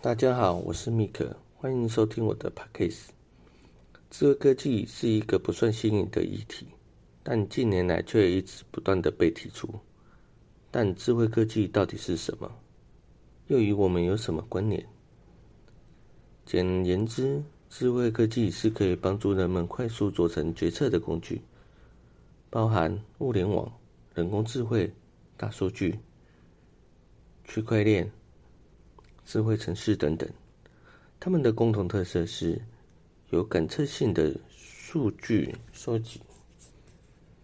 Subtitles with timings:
[0.00, 3.08] 大家好，我是米克，欢迎收听我的 podcast。
[4.08, 6.68] 智慧科技是一个不算新颖的议题，
[7.24, 9.68] 但近年来却一直不断的被提出。
[10.70, 12.48] 但智慧科技到底是什么？
[13.48, 14.86] 又与我们有什么关联？
[16.46, 21.42] 简言之，智慧科技是可以帮助人们快速做成决策的工具，
[22.50, 23.72] 包含物联网、
[24.14, 24.94] 人工智慧、
[25.36, 25.98] 大数据。
[27.42, 28.12] 区块链、
[29.28, 30.26] 智慧城市等等，
[31.20, 32.58] 它们的共同特色是
[33.28, 36.18] 有感测性的数据收集，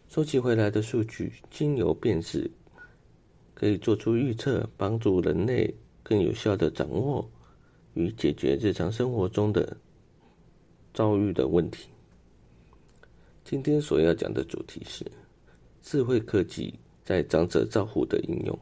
[0.09, 2.51] 收集回来的数据经由辨识，
[3.53, 7.31] 可以做出预测，帮助人类更有效的掌握
[7.93, 9.77] 与解决日常生活中的
[10.95, 11.91] 遭遇的问题。
[13.45, 15.05] 今天所要讲的主题是
[15.83, 16.73] 智慧科技
[17.05, 18.59] 在长者照护的应用。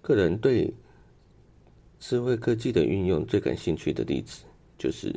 [0.00, 0.72] 个人对
[2.00, 4.44] 智慧科技的运用最感兴趣的例子，
[4.78, 5.14] 就是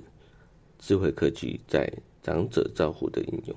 [0.80, 1.92] 智慧科技在
[2.24, 3.56] 长者照护的应用。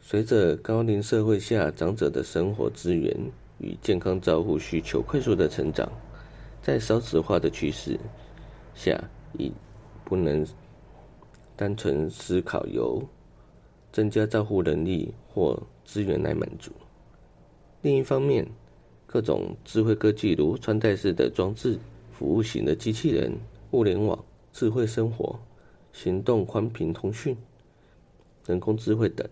[0.00, 3.16] 随着高龄社会下长者的生活资源
[3.58, 5.90] 与健康照护需求快速的成长，
[6.62, 7.98] 在少子化的趋势
[8.74, 9.02] 下，
[9.38, 9.50] 已
[10.04, 10.46] 不能
[11.56, 13.02] 单纯思考由
[13.92, 16.70] 增加照护能力或资源来满足。
[17.80, 18.46] 另一方面，
[19.14, 21.78] 各种智慧科技，如穿戴式的装置、
[22.10, 23.32] 服务型的机器人、
[23.70, 24.18] 物联网、
[24.52, 25.38] 智慧生活、
[25.92, 27.36] 行动宽频通讯、
[28.44, 29.24] 人工智慧等。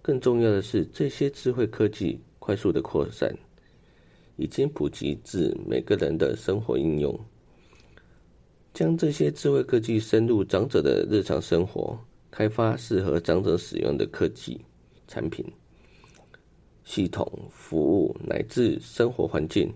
[0.00, 3.36] 更重要的是，这些智慧科技快速的扩散，
[4.36, 7.18] 已经普及至每个人的生活应用。
[8.72, 11.98] 将这些智慧科技深入长者的日常生活，
[12.30, 14.60] 开发适合长者使用的科技
[15.08, 15.44] 产品。
[16.92, 19.72] 系统服务乃至生活环境，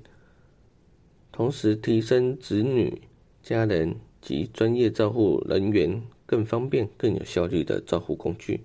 [1.30, 3.02] 同时提升子女、
[3.40, 8.62] 家人及专业照护人员更方便、更有效率的照护工具，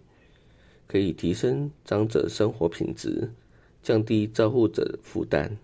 [0.87, 3.29] 可以提升长者生活品质，
[3.83, 5.57] 降低照护者负担，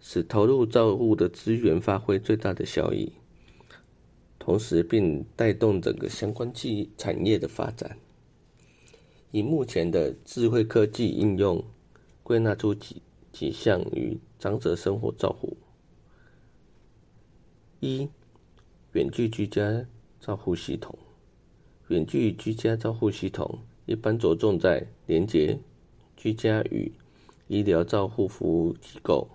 [0.00, 3.12] 使投入照护的资源发挥最大的效益，
[4.38, 7.98] 同时并带动整个相关技产业的发展。
[9.32, 11.62] 以目前的智慧科技应用。
[12.26, 13.00] 归纳出几
[13.30, 15.56] 几项与长者生活照护：
[17.78, 18.08] 一、
[18.94, 19.86] 远距居家
[20.18, 20.98] 照护系统。
[21.86, 25.60] 远距居家照护系统一般着重在连接
[26.16, 26.90] 居家与
[27.46, 29.28] 医疗照护服务机构，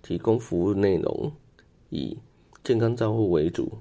[0.00, 1.32] 提供服务内容
[1.90, 2.16] 以
[2.62, 3.78] 健康照护为主。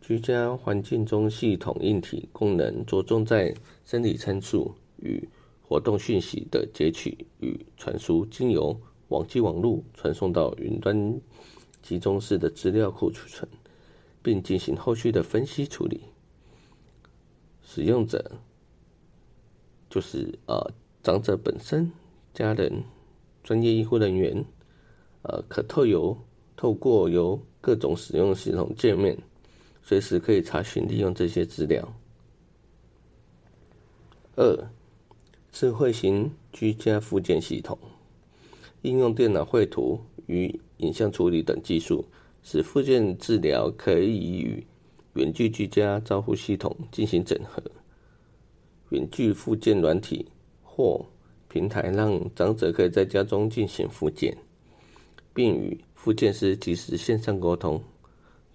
[0.00, 5.28] 居家环境中，系统硬体功能着重在生理参数与。
[5.72, 8.78] 活动讯息的截取与传输，经由
[9.08, 11.18] 网际网络传送到云端
[11.80, 13.48] 集中式的资料库储存，
[14.22, 16.02] 并进行后续的分析处理。
[17.62, 18.32] 使用者
[19.88, 20.70] 就是呃
[21.02, 21.90] 长者本身、
[22.34, 22.84] 家人、
[23.42, 24.44] 专业医护人员，
[25.22, 26.14] 呃可透由
[26.54, 29.16] 透过由各种使用系统界面，
[29.82, 31.90] 随时可以查询利用这些资料。
[34.36, 34.70] 二
[35.52, 37.78] 智慧型居家附件系统
[38.80, 42.04] 应用电脑绘图与影像处理等技术，
[42.42, 44.66] 使附件治疗可以与
[45.12, 47.62] 远距居家照护系统进行整合。
[48.88, 50.26] 远距附件软体
[50.62, 51.04] 或
[51.48, 54.36] 平台让长者可以在家中进行复健，
[55.32, 57.80] 并与复健师及时线上沟通，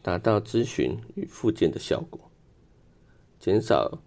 [0.01, 2.19] 达到咨询与复健的效果，
[3.39, 3.99] 减少。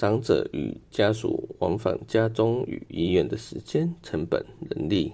[0.00, 5.12] 长者与家属往返家中与医院的时间、成本、人力，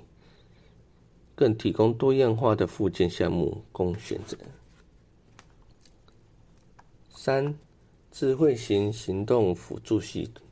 [1.34, 4.36] 更提供多样化的附件项目供选择。
[7.10, 7.58] 三、
[8.12, 10.46] 智慧型行动辅助系统，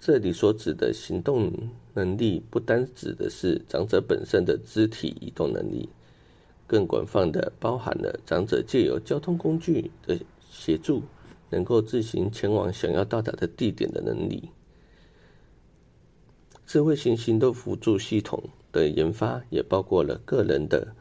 [0.00, 1.52] 这里所指的行动
[1.94, 5.88] 能力，不单指的是长者本身的肢体移动能力，
[6.66, 10.18] 更广泛的包含了长者借由交通工具的
[10.50, 11.04] 协助。
[11.50, 14.50] 能够自行前往想要到达的地点的能力。
[16.66, 20.94] 智慧型行动辅助系统的研发也包括了个人的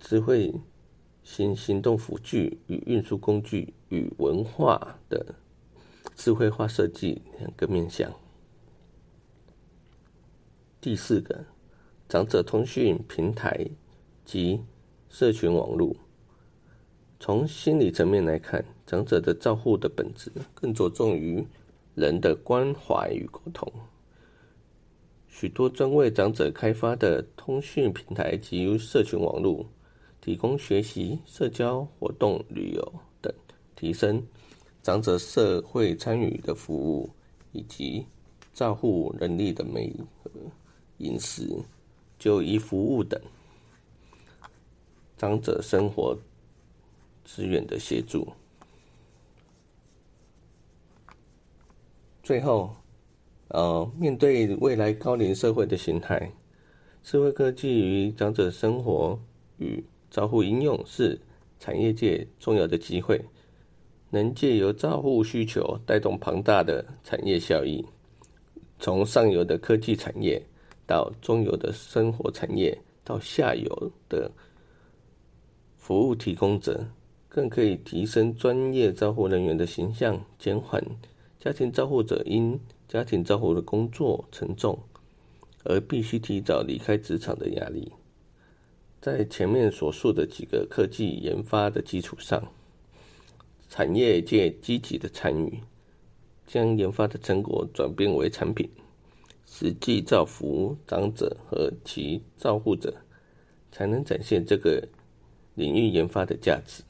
[0.00, 0.54] 智慧
[1.22, 5.34] 型行动辅具与运输工具与文化的
[6.16, 8.10] 智慧化设计两个面向。
[10.80, 11.44] 第四个，
[12.08, 13.68] 长者通讯平台
[14.24, 14.58] 及
[15.10, 15.94] 社群网络。
[17.18, 21.46] 从心理层面来看，长者的照护的本质更着重于
[21.94, 23.72] 人的关怀与沟通。
[25.28, 29.64] 许多专为长者开发的通讯平台及社群网络，
[30.20, 32.92] 提供学习、社交活动、旅游
[33.22, 33.32] 等，
[33.76, 34.26] 提升
[34.82, 37.10] 长者社会参与的服务，
[37.52, 38.04] 以及
[38.52, 40.28] 照护能力的美和
[40.98, 41.56] 饮食、
[42.18, 43.20] 就医服务等
[45.16, 46.18] 长者生活
[47.24, 48.26] 资源的协助。
[52.30, 52.70] 最后，
[53.48, 56.30] 呃，面对未来高龄社会的形态，
[57.02, 59.18] 智慧科技与长者生活
[59.56, 59.82] 与
[60.12, 61.20] 照护应用是
[61.58, 63.20] 产业界重要的机会，
[64.10, 67.84] 能借由照护需求带动庞大的产业效益。
[68.78, 70.40] 从上游的科技产业，
[70.86, 74.30] 到中游的生活产业，到下游的
[75.76, 76.86] 服务提供者，
[77.28, 80.80] 更可以提升专业照护人员的形象，减缓
[81.40, 84.78] 家庭照护者因家庭照护的工作沉重
[85.64, 87.90] 而必须提早离开职场的压力。
[89.00, 92.46] 在前面所述的几个科技研发的基础上，
[93.70, 95.60] 产业界积极的参与，
[96.46, 98.68] 将研发的成果转变为产品，
[99.46, 102.94] 实际造福长者和其照护者，
[103.72, 104.86] 才能展现这个
[105.54, 106.82] 领域研发的价值。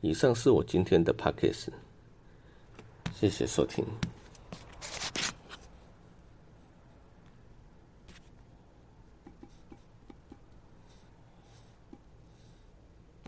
[0.00, 1.74] 以上是我今天的 p a c k a g e
[3.18, 3.84] 谢谢收听。